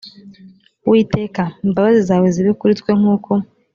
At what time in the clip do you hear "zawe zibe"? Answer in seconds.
2.09-2.51